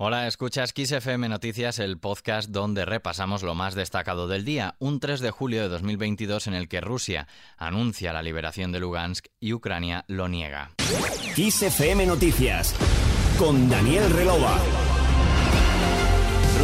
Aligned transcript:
Hola, 0.00 0.28
escuchas 0.28 0.72
Kiss 0.72 0.92
FM 0.92 1.28
Noticias, 1.28 1.80
el 1.80 1.98
podcast 1.98 2.50
donde 2.50 2.84
repasamos 2.84 3.42
lo 3.42 3.56
más 3.56 3.74
destacado 3.74 4.28
del 4.28 4.44
día, 4.44 4.76
un 4.78 5.00
3 5.00 5.18
de 5.18 5.32
julio 5.32 5.60
de 5.60 5.68
2022 5.68 6.46
en 6.46 6.54
el 6.54 6.68
que 6.68 6.80
Rusia 6.80 7.26
anuncia 7.56 8.12
la 8.12 8.22
liberación 8.22 8.70
de 8.70 8.78
Lugansk 8.78 9.26
y 9.40 9.54
Ucrania 9.54 10.04
lo 10.06 10.28
niega. 10.28 10.70
Kiss 11.34 11.64
Noticias 12.06 12.76
con 13.40 13.68
Daniel 13.68 14.08
Relova. 14.12 14.87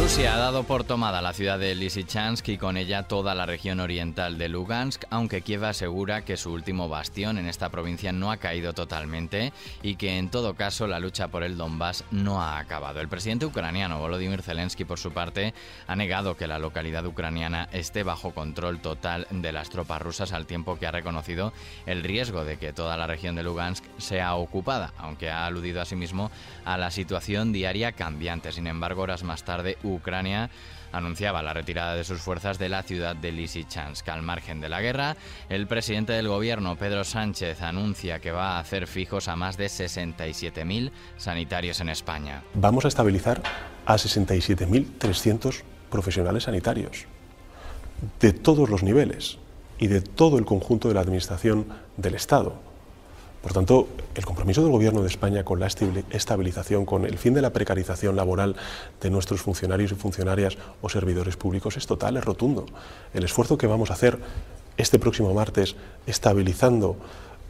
Rusia 0.05 0.35
ha 0.35 0.37
dado 0.37 0.65
por 0.65 0.83
tomada 0.83 1.19
la 1.19 1.33
ciudad 1.33 1.57
de 1.57 1.73
Lysychansk 1.73 2.49
y 2.49 2.59
con 2.59 2.77
ella 2.77 3.07
toda 3.07 3.33
la 3.33 3.47
región 3.47 3.79
oriental 3.79 4.37
de 4.37 4.49
Lugansk, 4.49 5.03
aunque 5.09 5.41
Kiev 5.41 5.65
asegura 5.65 6.21
que 6.21 6.37
su 6.37 6.53
último 6.53 6.87
bastión 6.87 7.39
en 7.39 7.47
esta 7.47 7.69
provincia 7.69 8.11
no 8.11 8.29
ha 8.29 8.37
caído 8.37 8.73
totalmente 8.73 9.51
y 9.81 9.95
que 9.95 10.19
en 10.19 10.29
todo 10.29 10.53
caso 10.53 10.85
la 10.85 10.99
lucha 10.99 11.29
por 11.29 11.41
el 11.41 11.57
Donbass 11.57 12.03
no 12.11 12.39
ha 12.43 12.59
acabado. 12.59 13.01
El 13.01 13.07
presidente 13.07 13.47
ucraniano 13.47 13.97
Volodymyr 13.97 14.43
Zelensky, 14.43 14.85
por 14.85 14.99
su 14.99 15.11
parte, 15.11 15.55
ha 15.87 15.95
negado 15.95 16.37
que 16.37 16.45
la 16.45 16.59
localidad 16.59 17.03
ucraniana 17.07 17.67
esté 17.71 18.03
bajo 18.03 18.29
control 18.29 18.81
total 18.81 19.25
de 19.31 19.51
las 19.51 19.71
tropas 19.71 20.03
rusas 20.03 20.33
al 20.33 20.45
tiempo 20.45 20.77
que 20.77 20.85
ha 20.85 20.91
reconocido 20.91 21.51
el 21.87 22.03
riesgo 22.03 22.45
de 22.45 22.57
que 22.57 22.73
toda 22.73 22.95
la 22.95 23.07
región 23.07 23.33
de 23.33 23.41
Lugansk 23.41 23.83
sea 23.97 24.35
ocupada, 24.35 24.93
aunque 24.99 25.31
ha 25.31 25.47
aludido 25.47 25.81
asimismo 25.81 26.29
a 26.63 26.77
la 26.77 26.91
situación 26.91 27.51
diaria 27.51 27.93
cambiante. 27.93 28.51
Sin 28.51 28.67
embargo, 28.67 29.01
horas 29.01 29.23
más 29.23 29.43
tarde, 29.43 29.79
Ucrania 29.95 30.49
anunciaba 30.91 31.43
la 31.43 31.53
retirada 31.53 31.95
de 31.95 32.03
sus 32.03 32.21
fuerzas 32.21 32.57
de 32.57 32.69
la 32.69 32.83
ciudad 32.83 33.15
de 33.15 33.31
Lysychansk. 33.31 34.07
Al 34.09 34.21
margen 34.21 34.61
de 34.61 34.69
la 34.69 34.81
guerra, 34.81 35.17
el 35.49 35.67
presidente 35.67 36.13
del 36.13 36.27
gobierno, 36.27 36.77
Pedro 36.77 37.03
Sánchez, 37.03 37.61
anuncia 37.61 38.19
que 38.19 38.31
va 38.31 38.55
a 38.55 38.59
hacer 38.59 38.87
fijos 38.87 39.27
a 39.27 39.35
más 39.35 39.57
de 39.57 39.65
67.000 39.65 40.91
sanitarios 41.17 41.81
en 41.81 41.89
España. 41.89 42.43
Vamos 42.53 42.85
a 42.85 42.87
estabilizar 42.87 43.41
a 43.85 43.95
67.300 43.95 45.63
profesionales 45.89 46.43
sanitarios 46.43 47.05
de 48.19 48.33
todos 48.33 48.69
los 48.69 48.83
niveles 48.83 49.37
y 49.77 49.87
de 49.87 50.01
todo 50.01 50.37
el 50.37 50.45
conjunto 50.45 50.87
de 50.87 50.93
la 50.93 51.01
Administración 51.01 51.67
del 51.97 52.15
Estado 52.15 52.64
por 53.45 53.53
tanto, 53.53 53.87
el 54.15 54.25
compromiso 54.25 54.63
del 54.63 54.71
Gobierno 54.71 55.03
de 55.03 55.07
España 55.07 55.43
con 55.43 55.59
la 55.59 55.67
estabilización, 55.67 56.83
con 56.83 57.05
el 57.05 57.19
fin 57.19 57.35
de 57.35 57.43
la 57.43 57.53
precarización 57.53 58.15
laboral 58.15 58.55
de 58.99 59.11
nuestros 59.11 59.43
funcionarios 59.43 59.91
y 59.91 59.95
funcionarias 59.95 60.57
o 60.81 60.89
servidores 60.89 61.37
públicos 61.37 61.77
es 61.77 61.85
total, 61.85 62.17
es 62.17 62.25
rotundo. 62.25 62.65
El 63.13 63.23
esfuerzo 63.23 63.55
que 63.55 63.67
vamos 63.67 63.91
a 63.91 63.93
hacer 63.93 64.17
este 64.77 64.97
próximo 64.97 65.31
martes 65.35 65.75
estabilizando 66.07 66.97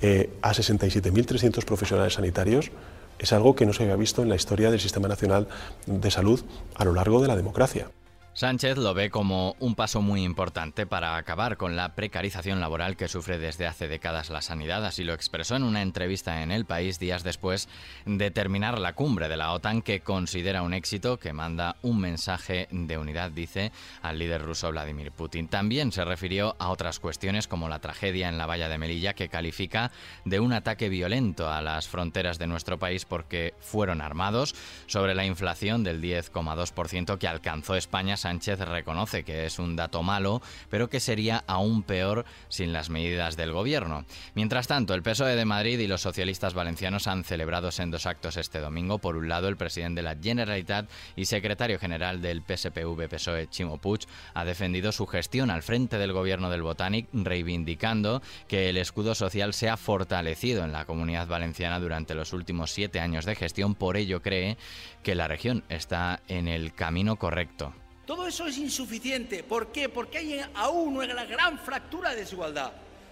eh, 0.01 0.31
a 0.41 0.51
67.300 0.51 1.63
profesionales 1.63 2.15
sanitarios 2.15 2.71
es 3.17 3.31
algo 3.31 3.55
que 3.55 3.65
no 3.65 3.71
se 3.71 3.83
había 3.83 3.95
visto 3.95 4.21
en 4.21 4.27
la 4.27 4.35
historia 4.35 4.71
del 4.71 4.81
Sistema 4.81 5.07
Nacional 5.07 5.47
de 5.85 6.11
Salud 6.11 6.43
a 6.75 6.83
lo 6.83 6.91
largo 6.91 7.21
de 7.21 7.29
la 7.29 7.37
democracia. 7.37 7.87
Sánchez 8.35 8.77
lo 8.77 8.93
ve 8.93 9.09
como 9.09 9.55
un 9.59 9.75
paso 9.75 10.01
muy 10.01 10.21
importante 10.21 10.85
para 10.85 11.15
acabar 11.15 11.55
con 11.55 11.77
la 11.77 11.95
precarización 11.95 12.59
laboral 12.59 12.97
que 12.97 13.07
sufre 13.07 13.37
desde 13.37 13.65
hace 13.65 13.87
décadas 13.87 14.29
la 14.29 14.41
sanidad, 14.41 14.85
así 14.85 15.05
lo 15.05 15.13
expresó 15.13 15.55
en 15.55 15.63
una 15.63 15.81
entrevista 15.81 16.43
en 16.43 16.51
El 16.51 16.65
País 16.65 16.99
días 16.99 17.23
después 17.23 17.69
de 18.05 18.31
terminar 18.31 18.77
la 18.77 18.91
cumbre 18.91 19.29
de 19.29 19.37
la 19.37 19.53
OTAN 19.53 19.81
que 19.81 20.01
considera 20.01 20.63
un 20.63 20.73
éxito, 20.73 21.17
que 21.17 21.31
manda 21.31 21.77
un 21.81 22.01
mensaje 22.01 22.67
de 22.71 22.97
unidad, 22.97 23.31
dice, 23.31 23.71
al 24.01 24.19
líder 24.19 24.41
ruso 24.41 24.69
Vladimir 24.69 25.13
Putin. 25.13 25.47
También 25.47 25.93
se 25.93 26.03
refirió 26.03 26.57
a 26.59 26.71
otras 26.71 26.99
cuestiones 26.99 27.47
como 27.47 27.69
la 27.69 27.79
tragedia 27.79 28.27
en 28.27 28.37
la 28.37 28.47
valla 28.47 28.67
de 28.67 28.77
Melilla, 28.77 29.13
que 29.13 29.29
califica 29.29 29.91
de 30.25 30.41
un 30.41 30.51
ataque 30.51 30.89
violento 30.89 31.49
a 31.49 31.61
las 31.61 31.87
fronteras 31.87 32.37
de 32.37 32.47
nuestro 32.47 32.79
país 32.79 33.05
porque 33.05 33.53
fueron 33.61 34.01
armados, 34.01 34.55
sobre 34.87 35.15
la 35.15 35.25
inflación 35.25 35.85
del 35.85 36.01
10,2% 36.01 37.17
que 37.17 37.29
alcanzó 37.29 37.75
España 37.75 38.17
Sánchez 38.25 38.59
reconoce 38.61 39.23
que 39.23 39.45
es 39.45 39.59
un 39.59 39.75
dato 39.75 40.01
malo, 40.01 40.41
pero 40.71 40.89
que 40.89 40.99
sería 40.99 41.43
aún 41.45 41.83
peor 41.83 42.25
sin 42.49 42.73
las 42.73 42.89
medidas 42.89 43.37
del 43.37 43.51
gobierno. 43.51 44.03
Mientras 44.33 44.65
tanto, 44.65 44.95
el 44.95 45.03
PSOE 45.03 45.35
de 45.35 45.45
Madrid 45.45 45.77
y 45.77 45.85
los 45.85 46.01
socialistas 46.01 46.55
valencianos 46.55 47.05
han 47.05 47.23
celebrado 47.23 47.69
en 47.77 47.91
dos 47.91 48.07
actos 48.07 48.37
este 48.37 48.59
domingo. 48.61 48.97
Por 48.97 49.15
un 49.15 49.29
lado, 49.29 49.47
el 49.47 49.57
presidente 49.57 49.99
de 49.99 50.07
la 50.07 50.17
Generalitat 50.19 50.89
y 51.15 51.25
secretario 51.25 51.77
general 51.77 52.19
del 52.19 52.41
PSPV-PSOE, 52.43 53.47
Chimo 53.51 53.77
Puig, 53.77 54.07
ha 54.33 54.43
defendido 54.43 54.91
su 54.91 55.05
gestión 55.05 55.51
al 55.51 55.61
frente 55.61 55.99
del 55.99 56.11
gobierno 56.11 56.49
del 56.49 56.63
Botanic, 56.63 57.07
reivindicando 57.13 58.23
que 58.47 58.69
el 58.69 58.77
escudo 58.77 59.13
social 59.13 59.53
se 59.53 59.69
ha 59.69 59.77
fortalecido 59.77 60.63
en 60.63 60.71
la 60.71 60.85
comunidad 60.85 61.27
valenciana 61.27 61.79
durante 61.79 62.15
los 62.15 62.33
últimos 62.33 62.71
siete 62.71 62.99
años 62.99 63.25
de 63.25 63.35
gestión. 63.35 63.75
Por 63.75 63.97
ello, 63.97 64.23
cree 64.23 64.57
que 65.03 65.13
la 65.13 65.27
región 65.27 65.63
está 65.69 66.21
en 66.27 66.47
el 66.47 66.73
camino 66.73 67.17
correcto. 67.17 67.71
Todo 68.05 68.27
eso 68.27 68.45
es 68.45 68.57
insuficiente. 68.57 69.43
¿Por 69.43 69.71
qué? 69.71 69.89
Porque 69.89 70.19
hay 70.19 70.41
aún 70.53 70.97
una 70.97 71.25
gran 71.25 71.57
fractura 71.59 72.11
de 72.11 72.17
desigualdad. 72.17 72.71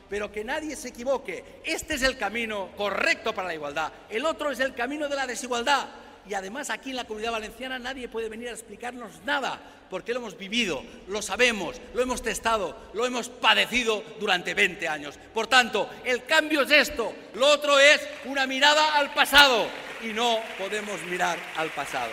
Pero 0.09 0.31
que 0.31 0.43
nadie 0.43 0.75
se 0.75 0.89
equivoque. 0.89 1.61
Este 1.63 1.95
es 1.95 2.03
el 2.03 2.17
camino 2.17 2.69
correcto 2.77 3.33
para 3.33 3.47
la 3.47 3.55
igualdad. 3.55 3.91
El 4.09 4.25
otro 4.25 4.51
es 4.51 4.59
el 4.59 4.75
camino 4.75 5.09
de 5.09 5.15
la 5.15 5.25
desigualdad. 5.25 5.87
Y 6.29 6.35
además 6.35 6.69
aquí 6.69 6.91
en 6.91 6.97
la 6.97 7.05
comunidad 7.05 7.31
valenciana 7.31 7.79
nadie 7.79 8.07
puede 8.07 8.29
venir 8.29 8.47
a 8.47 8.51
explicarnos 8.51 9.11
nada, 9.25 9.59
porque 9.89 10.13
lo 10.13 10.19
hemos 10.19 10.37
vivido, 10.37 10.81
lo 11.09 11.21
sabemos, 11.21 11.81
lo 11.93 12.01
hemos 12.01 12.21
testado, 12.21 12.77
lo 12.93 13.05
hemos 13.05 13.27
padecido 13.27 14.01
durante 14.21 14.53
20 14.53 14.87
años. 14.87 15.19
Por 15.33 15.47
tanto, 15.47 15.89
el 16.05 16.23
cambio 16.23 16.61
es 16.61 16.71
esto, 16.71 17.13
lo 17.33 17.47
otro 17.47 17.77
es 17.77 17.99
una 18.23 18.47
mirada 18.47 18.95
al 18.95 19.13
pasado 19.13 19.67
y 20.01 20.13
no 20.13 20.39
podemos 20.57 21.01
mirar 21.03 21.37
al 21.57 21.69
pasado 21.71 22.11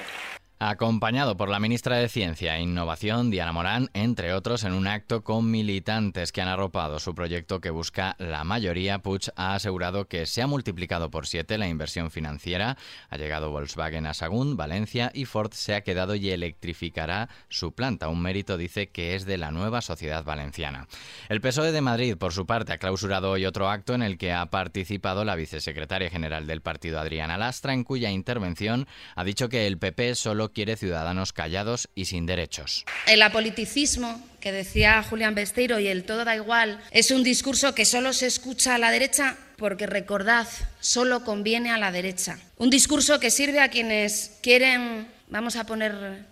acompañado 0.62 1.38
por 1.38 1.48
la 1.48 1.59
ministra 1.59 1.97
de 1.97 2.10
Ciencia 2.10 2.59
e 2.59 2.60
Innovación, 2.60 3.31
Diana 3.31 3.50
Morán, 3.50 3.88
entre 3.94 4.34
otros, 4.34 4.62
en 4.65 4.75
un 4.75 4.87
acto 4.87 5.25
con 5.25 5.50
militantes 5.50 6.32
que 6.32 6.43
han 6.43 6.48
arropado 6.48 6.98
su 6.98 7.15
proyecto 7.15 7.62
que 7.62 7.71
busca 7.71 8.15
la 8.19 8.44
mayoría. 8.44 8.98
Puig 8.98 9.32
ha 9.37 9.54
asegurado 9.54 10.06
que 10.06 10.26
se 10.26 10.43
ha 10.43 10.47
multiplicado 10.47 11.10
por 11.10 11.26
siete 11.26 11.56
la 11.56 11.66
inversión 11.66 12.10
financiera, 12.10 12.76
ha 13.09 13.16
llegado 13.16 13.50
Volkswagen 13.50 14.04
a 14.04 14.12
Sagún, 14.12 14.59
Valencia 14.59 15.10
y 15.15 15.25
Ford 15.25 15.53
se 15.54 15.75
ha 15.75 15.81
quedado 15.81 16.15
y 16.15 16.28
electrificará 16.28 17.31
su 17.48 17.72
planta. 17.72 18.10
Un 18.10 18.21
mérito 18.21 18.59
dice 18.59 18.91
que 18.91 19.15
es 19.15 19.25
de 19.25 19.38
la 19.38 19.53
nueva 19.53 19.81
sociedad 19.81 20.25
valenciana. 20.25 20.88
El 21.31 21.41
PSOE 21.41 21.72
de 21.72 21.81
Madrid, 21.81 22.19
por 22.19 22.34
su 22.34 22.44
parte, 22.44 22.75
ha 22.75 22.78
clausurado 22.78 23.31
hoy 23.31 23.47
otro 23.47 23.71
acto 23.71 23.94
en 23.94 24.03
el 24.03 24.19
que 24.19 24.34
ha 24.34 24.44
participado 24.50 25.25
la 25.25 25.37
vicesecretaria 25.37 26.10
general 26.10 26.47
del 26.47 26.60
partido, 26.60 27.00
Adriana 27.00 27.38
Lastra, 27.38 27.72
en 27.72 27.82
cuya 27.82 28.10
intervención 28.10 28.87
ha 29.16 29.25
dicho 29.25 29.48
que 29.48 29.66
el 29.66 29.78
PP 29.78 30.16
solo 30.16 30.50
quiere 30.53 30.77
ciudadanos 30.77 31.33
callados 31.33 31.88
y 31.94 32.06
sin 32.06 32.27
derechos. 32.27 32.84
El 33.06 33.22
apoliticismo 33.22 34.21
que 34.41 34.53
decía 34.53 35.03
Julián 35.03 35.34
Besteiro 35.34 35.78
y 35.78 35.87
el 35.87 36.05
todo 36.05 36.25
da 36.25 36.34
igual 36.34 36.81
es 36.91 37.11
un 37.11 37.22
discurso 37.22 37.75
que 37.75 37.84
solo 37.84 38.12
se 38.12 38.27
escucha 38.27 38.75
a 38.75 38.78
la 38.78 38.91
derecha 38.91 39.37
porque 39.56 39.87
recordad, 39.87 40.49
solo 40.81 41.22
conviene 41.22 41.71
a 41.71 41.77
la 41.77 41.93
derecha. 41.93 42.39
Un 42.56 42.71
discurso 42.71 43.21
que 43.21 43.31
sirve 43.31 43.60
a 43.60 43.69
quienes 43.69 44.39
quieren, 44.43 45.06
vamos 45.28 45.56
a 45.56 45.65
poner 45.65 46.25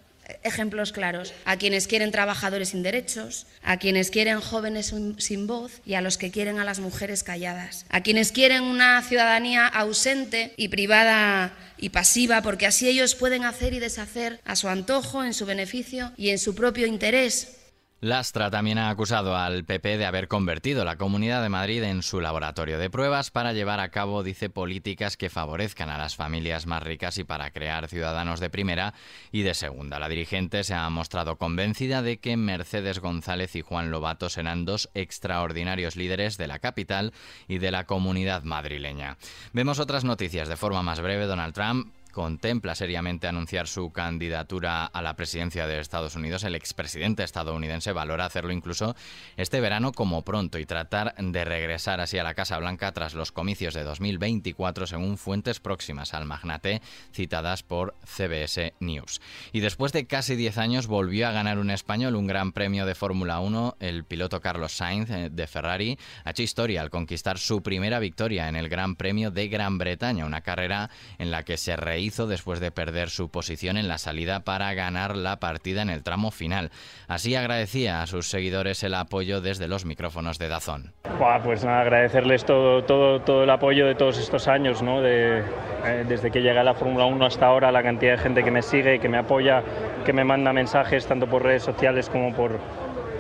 ejemplos 0.43 0.93
claros, 0.93 1.33
a 1.45 1.57
quienes 1.57 1.87
quieren 1.87 2.11
trabajadores 2.11 2.71
sin 2.71 2.83
derechos, 2.83 3.47
a 3.63 3.79
quienes 3.79 4.11
quieren 4.11 4.41
jóvenes 4.41 4.95
sin 5.19 5.47
voz 5.47 5.81
y 5.87 5.95
a 5.95 6.01
los 6.01 6.19
que 6.19 6.31
quieren 6.31 6.59
a 6.59 6.65
las 6.65 6.81
mujeres 6.81 7.23
calladas, 7.23 7.87
a 7.89 8.03
quienes 8.03 8.33
quieren 8.33 8.63
una 8.63 9.03
ciudadanía 9.03 9.67
ausente 9.67 10.53
y 10.57 10.69
privada 10.69 11.57
y 11.79 11.91
pasiva, 11.91 12.43
porque 12.43 12.67
así 12.67 12.89
ellos 12.89 13.15
pueden 13.15 13.45
hacer 13.45 13.73
y 13.73 13.79
deshacer 13.79 14.41
a 14.45 14.57
su 14.57 14.69
antojo, 14.69 15.25
en 15.25 15.35
su 15.35 15.47
beneficio 15.47 16.13
y 16.17 16.31
en 16.31 16.39
su 16.39 16.55
propio 16.55 16.87
interés, 16.87 17.55
Lastra 18.01 18.49
también 18.49 18.79
ha 18.79 18.91
acusado 18.91 19.37
al 19.37 19.65
PP 19.65 19.99
de 19.99 20.07
haber 20.07 20.29
convertido 20.29 20.85
la 20.85 20.95
Comunidad 20.95 21.43
de 21.43 21.49
Madrid 21.49 21.83
en 21.83 22.05
su 22.05 22.21
laboratorio 22.21 22.79
de 22.79 22.91
pruebas 22.91 23.33
para 23.33 23.53
llevar 23.53 23.81
a 23.81 23.89
cabo, 23.89 24.23
dice, 24.23 24.49
políticas 24.49 25.17
que 25.17 25.31
favorezcan 25.31 25.91
a 25.91 25.99
las 25.99 26.15
familias 26.15 26.69
más 26.69 26.81
ricas 26.85 27.19
y 27.19 27.25
para 27.25 27.51
crear 27.51 27.89
ciudadanos 27.89 28.39
de 28.39 28.51
primera 28.51 28.95
y 29.33 29.43
de 29.43 29.53
segunda. 29.53 29.99
La 29.99 30.09
dirigente 30.09 30.63
se 30.63 30.75
ha 30.75 30.89
mostrado 30.91 31.39
convencida 31.39 32.01
de 32.01 32.19
que 32.19 32.37
Mercedes 32.37 33.01
González 33.01 33.57
y 33.57 33.63
Juan 33.63 33.91
Lobato 33.91 34.29
serán 34.29 34.65
dos 34.65 34.91
extraordinarios 34.95 35.97
líderes 35.97 36.37
de 36.39 36.47
la 36.47 36.61
capital 36.61 37.13
y 37.49 37.59
de 37.59 37.73
la 37.73 37.87
comunidad 37.87 38.45
madrileña. 38.45 39.17
Vemos 39.53 39.81
otras 39.81 40.05
noticias 40.05 40.49
de 40.49 40.57
forma 40.57 40.85
más 40.85 41.01
breve. 41.01 41.27
Donald 41.27 41.53
Trump 41.53 41.93
contempla 42.19 42.75
seriamente 42.75 43.29
anunciar 43.29 43.69
su 43.69 43.93
candidatura 43.93 44.85
a 44.87 45.03
la 45.03 45.15
presidencia 45.15 45.69
de 45.69 45.79
Estados 45.79 46.17
Unidos. 46.17 46.43
El 46.43 46.57
expresidente 46.57 47.23
estadounidense 47.23 47.93
valora 47.93 48.25
hacerlo 48.25 48.51
incluso 48.51 48.97
este 49.37 49.61
verano 49.61 49.93
como 49.93 50.25
pronto 50.25 50.59
y 50.59 50.67
tratar 50.67 51.15
de 51.17 51.45
regresar 51.45 52.01
así 52.01 52.19
a 52.19 52.25
la 52.25 52.35
Casa 52.35 52.59
Blanca 52.59 52.91
tras 52.91 53.15
los 53.15 53.31
comicios 53.31 53.73
de 53.73 53.85
2024, 53.85 54.89
según 54.89 55.17
fuentes 55.17 55.61
próximas 55.61 56.13
al 56.13 56.25
magnate 56.25 56.83
citadas 57.13 57.63
por 57.63 57.95
CBS 58.05 58.75
News. 58.81 59.21
Y 59.53 59.61
después 59.61 59.93
de 59.93 60.09
casi 60.09 60.35
10 60.35 60.59
años 60.59 60.89
volvió 60.89 61.29
a 61.29 61.31
ganar 61.31 61.61
un 61.61 61.71
español 61.71 62.17
un 62.17 62.27
gran 62.27 62.51
premio 62.51 62.85
de 62.85 62.97
Fórmula 62.97 63.39
1. 63.39 63.77
El 63.79 64.03
piloto 64.03 64.41
Carlos 64.41 64.73
Sainz 64.73 65.09
eh, 65.11 65.29
de 65.31 65.47
Ferrari 65.47 65.97
ha 66.25 66.31
hecho 66.31 66.43
historia 66.43 66.81
al 66.81 66.91
conquistar 66.91 67.39
su 67.39 67.63
primera 67.63 68.01
victoria 68.01 68.49
en 68.49 68.57
el 68.57 68.69
Gran 68.69 68.97
Premio 68.97 69.31
de 69.31 69.47
Gran 69.47 69.79
Bretaña, 69.79 70.27
una 70.27 70.41
carrera 70.41 70.91
en 71.19 71.31
la 71.31 71.45
que 71.45 71.57
se 71.57 71.77
reí 71.77 72.08
hizo 72.09 72.27
después 72.27 72.61
de 72.61 72.71
perder 72.71 73.09
su 73.11 73.31
posición 73.31 73.77
en 73.77 73.87
la 73.87 73.99
salida 73.99 74.41
para 74.41 74.75
ganar 74.75 75.17
la 75.17 75.39
partida 75.39 75.83
en 75.83 75.91
el 75.91 76.03
tramo 76.03 76.31
final. 76.31 76.71
Así 77.07 77.37
agradecía 77.37 78.03
a 78.03 78.07
sus 78.07 78.29
seguidores 78.29 78.83
el 78.83 78.95
apoyo 78.95 79.41
desde 79.41 79.69
los 79.69 79.85
micrófonos 79.85 80.39
de 80.39 80.49
Dazón. 80.49 80.93
pues 81.45 81.65
nada, 81.65 81.83
agradecerles 81.83 82.45
todo, 82.45 82.83
todo, 82.85 83.21
todo 83.21 83.45
el 83.45 83.51
apoyo 83.51 83.87
de 83.87 83.95
todos 83.95 84.19
estos 84.19 84.49
años, 84.49 84.83
¿no? 84.83 85.01
de, 85.01 85.39
eh, 85.39 86.05
desde 86.09 86.31
que 86.31 86.43
llegué 86.43 86.59
a 86.59 86.65
la 86.65 86.75
Fórmula 86.75 87.05
1 87.05 87.25
hasta 87.25 87.47
ahora, 87.47 87.71
la 87.71 87.83
cantidad 87.83 88.13
de 88.13 88.19
gente 88.19 88.43
que 88.43 88.51
me 88.51 88.63
sigue, 88.63 88.99
que 88.99 89.09
me 89.09 89.19
apoya, 89.19 89.63
que 90.05 90.13
me 90.13 90.25
manda 90.25 90.53
mensajes 90.53 91.07
tanto 91.07 91.29
por 91.29 91.45
redes 91.45 91.63
sociales 91.63 92.09
como 92.09 92.35
por 92.35 92.59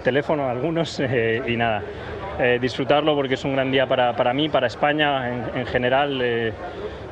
teléfono, 0.03 0.49
algunos, 0.49 0.99
eh, 1.01 1.43
y 1.47 1.57
nada. 1.57 1.83
Eh, 2.41 2.59
disfrutarlo 2.61 3.17
porque 3.17 3.35
es 3.35 3.45
un 3.45 3.55
gran 3.55 3.73
día 3.73 3.87
para, 3.87 4.15
para 4.15 4.33
mí, 4.33 4.49
para 4.49 4.69
España 4.69 5.29
en, 5.29 5.67
general. 5.67 6.21
Eh, 6.23 6.53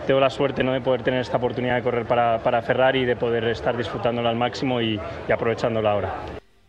tengo 0.07 0.21
la 0.21 0.31
suerte 0.31 0.63
¿no? 0.63 0.73
de 0.73 0.81
poder 0.81 1.03
tener 1.03 1.21
esta 1.21 1.37
oportunidad 1.37 1.77
de 1.77 1.83
correr 1.83 2.07
para, 2.07 2.43
para 2.43 2.63
Ferrari 2.63 3.01
y 3.01 3.05
de 3.05 3.17
poder 3.17 3.45
estar 3.45 3.77
disfrutándolo 3.77 4.29
al 4.29 4.37
máximo 4.37 4.81
y, 4.81 4.99
y 5.29 5.33
aprovechándola 5.33 5.93
ahora. 5.93 6.15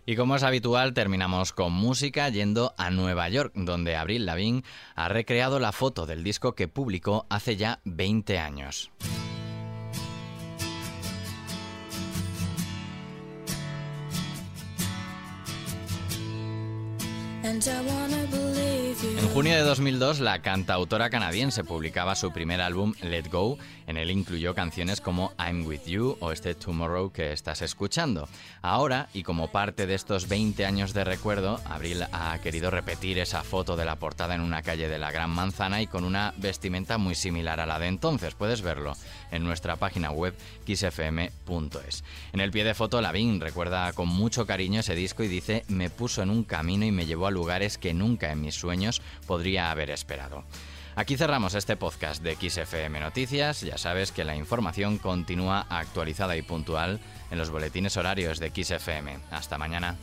Y 0.06 0.16
como 0.16 0.38
es 0.38 0.44
habitual, 0.44 0.94
terminamos 0.94 1.52
con 1.52 1.74
música 1.74 2.30
yendo 2.30 2.74
a 2.78 2.90
Nueva 2.92 3.28
York, 3.28 3.52
donde 3.56 3.98
Abril 3.98 4.26
Lavigne 4.26 4.64
ha 4.96 5.10
recreado 5.10 5.60
la 5.60 5.74
foto 5.74 6.06
del 6.06 6.24
disco 6.24 6.56
que 6.56 6.70
publicó 6.70 7.26
hace 7.30 7.58
ya 7.58 7.82
20 7.84 8.40
años. 8.40 8.90
En 19.00 19.30
junio 19.30 19.54
de 19.54 19.62
2002, 19.62 20.22
la 20.22 20.42
cantautora 20.42 21.12
canadiense 21.12 21.64
publicaba 21.64 22.16
su 22.16 22.32
primer 22.32 22.62
álbum, 22.62 22.96
Let 23.04 23.30
Go. 23.30 23.60
En 23.86 23.96
él 23.96 24.10
incluyó 24.10 24.56
canciones 24.56 25.02
como 25.02 25.34
I'm 25.38 25.68
With 25.68 25.86
You 25.86 26.18
o 26.20 26.32
este 26.32 26.56
Tomorrow 26.56 27.12
que 27.12 27.32
estás 27.32 27.62
escuchando. 27.62 28.28
Ahora, 28.64 29.08
y 29.14 29.22
como 29.22 29.52
parte 29.52 29.86
de 29.86 29.94
estos 29.94 30.28
20 30.28 30.66
años 30.66 30.94
de 30.94 31.04
recuerdo, 31.04 31.62
Abril 31.66 32.06
ha 32.12 32.40
querido 32.40 32.72
repetir 32.72 33.20
esa 33.20 33.44
foto 33.44 33.78
de 33.78 33.86
la 33.86 33.98
portada 33.98 34.34
en 34.34 34.42
una 34.42 34.64
calle 34.64 34.90
de 34.90 34.98
la 34.98 35.12
Gran 35.12 35.30
Manzana 35.30 35.82
y 35.82 35.88
con 35.88 36.04
una 36.04 36.34
vestimenta 36.38 36.98
muy 36.98 37.14
similar 37.14 37.60
a 37.60 37.68
la 37.68 37.78
de 37.78 37.88
entonces. 37.88 38.34
Puedes 38.34 38.64
verlo 38.64 38.94
en 39.32 39.44
nuestra 39.44 39.76
página 39.76 40.10
web 40.10 40.34
kissfm.es. 40.66 42.04
En 42.34 42.42
el 42.42 42.52
pie 42.52 42.64
de 42.64 42.74
foto, 42.74 43.00
Lavín 43.00 43.40
recuerda 43.40 43.94
con 43.94 44.08
mucho 44.08 44.48
cariño 44.48 44.80
ese 44.80 44.96
disco 44.96 45.24
y 45.24 45.28
dice: 45.28 45.64
Me 45.68 45.92
puso 45.92 46.24
en 46.24 46.32
un 46.32 46.44
camino 46.44 46.84
y 46.84 46.92
me 46.92 47.06
llevó 47.06 47.28
a 47.28 47.32
lugares 47.32 47.78
que 47.78 47.94
nunca 47.94 48.32
en 48.32 48.42
mis 48.42 48.56
sueños 48.56 48.87
podría 49.26 49.72
haber 49.72 49.90
esperado. 49.90 50.44
Aquí 50.96 51.16
cerramos 51.16 51.54
este 51.54 51.78
podcast 51.78 52.24
de 52.24 52.36
XFM 52.36 53.00
Noticias. 53.00 53.62
Ya 53.62 53.78
sabes 53.78 54.12
que 54.12 54.24
la 54.24 54.36
información 54.36 54.98
continúa 54.98 55.68
actualizada 55.70 56.36
y 56.36 56.42
puntual 56.42 57.00
en 57.30 57.38
los 57.38 57.52
boletines 57.52 57.98
horarios 57.98 58.40
de 58.40 58.50
XFM. 58.50 59.20
Hasta 59.30 59.60
mañana. 59.60 59.96